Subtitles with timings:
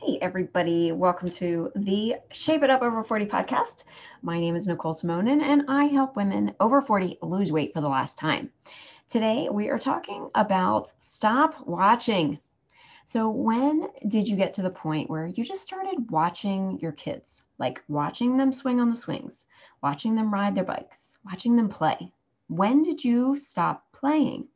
[0.00, 0.92] Hey, everybody.
[0.92, 3.82] Welcome to the Shape It Up Over 40 podcast.
[4.22, 7.88] My name is Nicole Simonin, and I help women over 40 lose weight for the
[7.88, 8.52] last time.
[9.10, 12.38] Today, we are talking about stop watching.
[13.06, 17.42] So, when did you get to the point where you just started watching your kids,
[17.58, 19.46] like watching them swing on the swings,
[19.82, 22.12] watching them ride their bikes, watching them play?
[22.46, 24.46] When did you stop playing?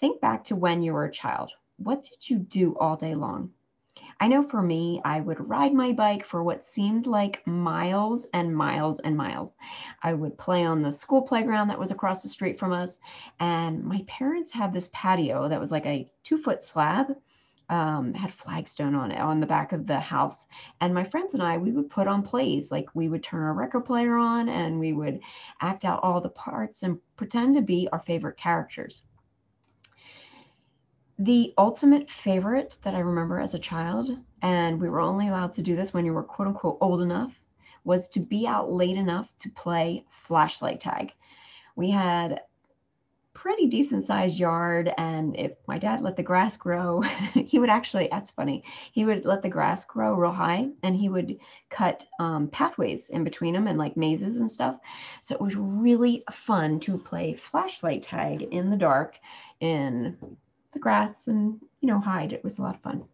[0.00, 1.52] Think back to when you were a child.
[1.76, 3.52] What did you do all day long?
[4.24, 8.56] I know for me, I would ride my bike for what seemed like miles and
[8.56, 9.52] miles and miles.
[10.02, 12.98] I would play on the school playground that was across the street from us.
[13.38, 17.14] And my parents had this patio that was like a two foot slab
[17.68, 20.46] um, had flagstone on it on the back of the house.
[20.80, 22.70] And my friends and I, we would put on plays.
[22.70, 25.20] Like we would turn our record player on and we would
[25.60, 29.02] act out all the parts and pretend to be our favorite characters.
[31.18, 34.10] The ultimate favorite that I remember as a child,
[34.42, 37.40] and we were only allowed to do this when you were quote unquote old enough,
[37.84, 41.12] was to be out late enough to play flashlight tag.
[41.76, 42.40] We had
[43.32, 47.00] pretty decent sized yard and if my dad let the grass grow
[47.34, 51.08] he would actually that's funny he would let the grass grow real high and he
[51.08, 51.36] would
[51.68, 54.78] cut um, pathways in between them and like mazes and stuff
[55.20, 59.18] so it was really fun to play flashlight tag in the dark
[59.58, 60.16] in
[60.74, 63.04] the grass and you know hide it was a lot of fun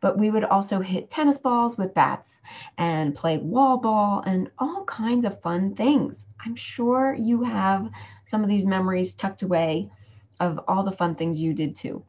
[0.00, 2.40] but we would also hit tennis balls with bats
[2.78, 7.90] and play wall ball and all kinds of fun things i'm sure you have
[8.24, 9.90] some of these memories tucked away
[10.40, 12.04] of all the fun things you did too.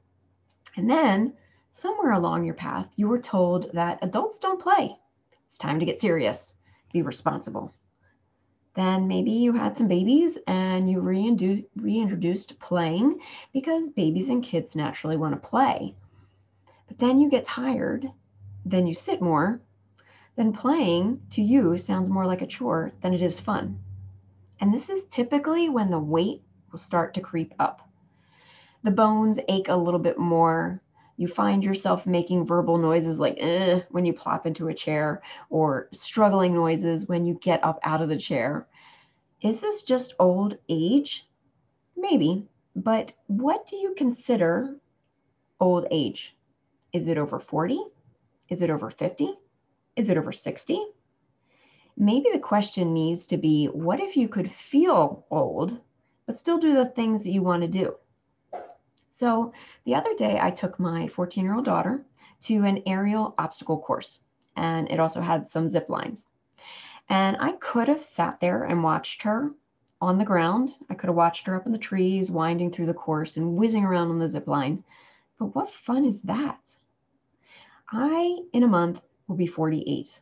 [0.76, 1.34] And then
[1.72, 4.96] somewhere along your path, you were told that adults don't play.
[5.48, 6.54] It's time to get serious,
[6.94, 7.74] be responsible.
[8.76, 13.20] Then maybe you had some babies and you reintroduced playing
[13.52, 15.96] because babies and kids naturally want to play.
[16.88, 18.12] But then you get tired,
[18.66, 19.62] then you sit more,
[20.36, 23.80] then playing to you sounds more like a chore than it is fun.
[24.62, 27.90] And this is typically when the weight will start to creep up.
[28.84, 30.82] The bones ache a little bit more.
[31.20, 35.90] You find yourself making verbal noises like eh, when you plop into a chair or
[35.92, 38.68] struggling noises when you get up out of the chair.
[39.42, 41.28] Is this just old age?
[41.98, 44.78] Maybe, but what do you consider
[45.60, 46.36] old age?
[46.94, 47.84] Is it over 40?
[48.48, 49.34] Is it over 50?
[49.98, 50.82] Is it over 60?
[52.00, 55.78] maybe the question needs to be what if you could feel old,
[56.26, 57.94] but still do the things that you want to do?
[59.10, 59.54] So
[59.86, 62.06] the other day, I took my 14 year old daughter
[62.42, 64.20] to an aerial obstacle course,
[64.56, 66.26] and it also had some zip lines.
[67.10, 69.52] And I could have sat there and watched her
[70.02, 70.78] on the ground.
[70.90, 73.84] I could have watched her up in the trees, winding through the course and whizzing
[73.84, 74.84] around on the zip line.
[75.38, 76.60] But what fun is that?
[77.92, 80.22] I, in a month, will be 48.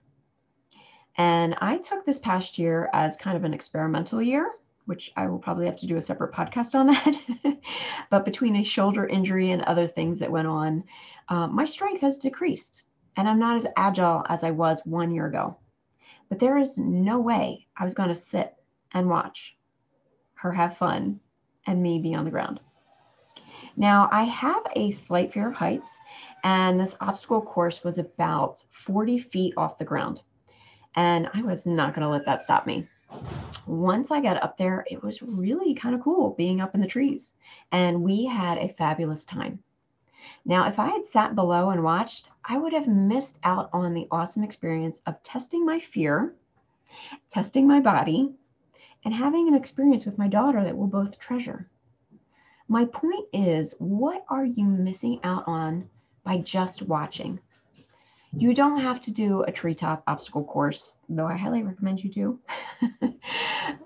[1.17, 4.51] And I took this past year as kind of an experimental year,
[4.87, 7.57] which I will probably have to do a separate podcast on that.
[8.09, 10.83] but between a shoulder injury and other things that went on,
[11.29, 12.83] uh, my strength has decreased
[13.17, 15.57] and I'm not as agile as I was one year ago.
[16.29, 18.53] But there is no way I was going to sit
[18.93, 19.55] and watch
[20.35, 21.19] her have fun
[21.65, 22.59] and me be on the ground.
[23.75, 25.95] Now, I have a slight fear of heights,
[26.43, 30.21] and this obstacle course was about 40 feet off the ground.
[30.95, 32.87] And I was not going to let that stop me.
[33.65, 36.87] Once I got up there, it was really kind of cool being up in the
[36.87, 37.31] trees.
[37.71, 39.63] And we had a fabulous time.
[40.45, 44.07] Now, if I had sat below and watched, I would have missed out on the
[44.11, 46.35] awesome experience of testing my fear,
[47.29, 48.33] testing my body,
[49.03, 51.69] and having an experience with my daughter that we'll both treasure.
[52.69, 55.89] My point is, what are you missing out on
[56.23, 57.39] by just watching?
[58.33, 62.39] You don't have to do a treetop obstacle course, though I highly recommend you do.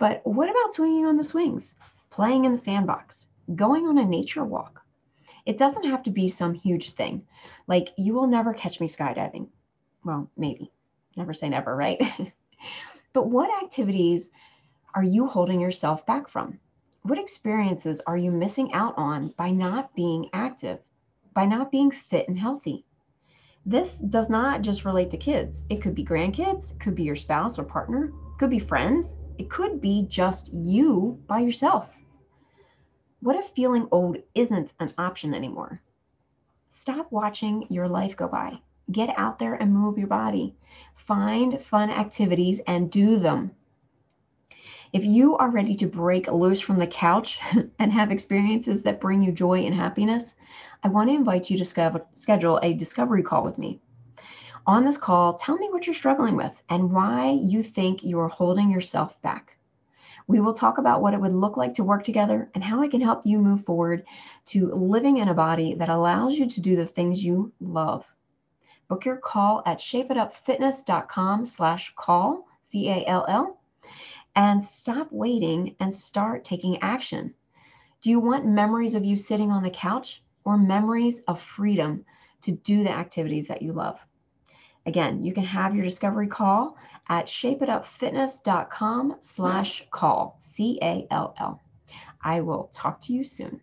[0.01, 1.75] but what about swinging on the swings,
[2.09, 4.81] playing in the sandbox, going on a nature walk?
[5.45, 7.27] It doesn't have to be some huge thing.
[7.67, 9.49] Like you will never catch me skydiving.
[10.03, 10.71] Well, maybe.
[11.15, 12.01] Never say never, right?
[13.13, 14.27] but what activities
[14.95, 16.57] are you holding yourself back from?
[17.03, 20.79] What experiences are you missing out on by not being active,
[21.35, 22.85] by not being fit and healthy?
[23.67, 25.63] This does not just relate to kids.
[25.69, 29.81] It could be grandkids, could be your spouse or partner, could be friends, it could
[29.81, 31.89] be just you by yourself.
[33.21, 35.81] What if feeling old isn't an option anymore?
[36.69, 38.59] Stop watching your life go by.
[38.91, 40.55] Get out there and move your body.
[40.95, 43.51] Find fun activities and do them.
[44.93, 47.39] If you are ready to break loose from the couch
[47.79, 50.33] and have experiences that bring you joy and happiness,
[50.83, 53.79] I want to invite you to schedule a discovery call with me.
[54.67, 58.69] On this call, tell me what you're struggling with and why you think you're holding
[58.69, 59.57] yourself back.
[60.27, 62.87] We will talk about what it would look like to work together and how I
[62.87, 64.05] can help you move forward
[64.45, 68.05] to living in a body that allows you to do the things you love.
[68.87, 73.59] Book your call at shapeitupfitness.com slash call, C-A-L-L,
[74.35, 77.33] and stop waiting and start taking action.
[78.01, 82.05] Do you want memories of you sitting on the couch or memories of freedom
[82.41, 83.99] to do the activities that you love?
[84.85, 91.61] Again, you can have your discovery call at shapeitupfitness.com slash call, C-A-L-L.
[92.23, 93.61] I will talk to you soon.